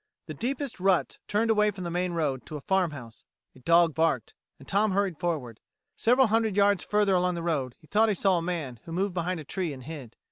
[0.25, 3.23] The deepest ruts turned away from the main road to a farm house:
[3.55, 5.59] a dog barked, and Tom hurried forward.
[5.95, 9.13] Several hundred yards further along the road, he thought he saw a man who moved
[9.13, 10.15] behind a tree and hid.